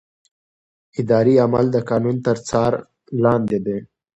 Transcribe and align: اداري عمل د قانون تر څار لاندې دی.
اداري 1.01 1.35
عمل 1.43 1.65
د 1.71 1.77
قانون 1.89 2.15
تر 2.25 2.37
څار 2.47 2.73
لاندې 3.23 3.57
دی. 3.65 3.77